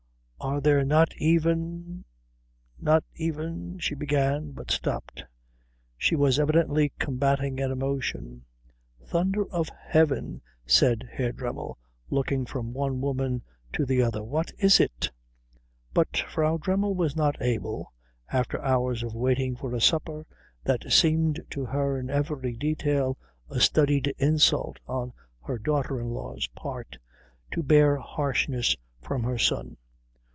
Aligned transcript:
"Are 0.43 0.59
there 0.59 0.83
not 0.83 1.15
even 1.19 2.03
not 2.79 3.03
even" 3.15 3.77
she 3.77 3.93
began, 3.93 4.53
but 4.53 4.71
stopped. 4.71 5.23
She 5.99 6.15
was 6.15 6.39
evidently 6.39 6.91
combating 6.97 7.59
an 7.61 7.71
emotion. 7.71 8.45
"Thunder 9.05 9.45
of 9.51 9.69
heaven," 9.69 10.41
said 10.65 11.07
Herr 11.11 11.31
Dremmel, 11.31 11.77
looking 12.09 12.47
from 12.47 12.73
one 12.73 13.01
woman 13.01 13.43
to 13.73 13.85
the 13.85 14.01
other, 14.01 14.23
"what 14.23 14.51
is 14.57 14.79
it?" 14.79 15.11
But 15.93 16.17
Frau 16.17 16.57
Dremmel 16.57 16.95
was 16.95 17.15
not 17.15 17.39
able, 17.39 17.93
after 18.31 18.57
the 18.57 18.65
hours 18.67 19.03
of 19.03 19.13
waiting 19.13 19.55
for 19.55 19.75
a 19.75 19.79
supper 19.79 20.25
that 20.63 20.91
seemed 20.91 21.39
to 21.51 21.65
her 21.65 21.99
in 21.99 22.09
every 22.09 22.55
detail 22.55 23.15
a 23.47 23.59
studied 23.59 24.07
insult 24.17 24.79
on 24.87 25.13
her 25.43 25.59
daughter 25.59 25.99
in 26.01 26.09
law's 26.09 26.47
part, 26.55 26.97
to 27.51 27.61
bear 27.61 27.97
harshness 27.97 28.75
from 28.99 29.21
her 29.21 29.37
son. 29.37 29.77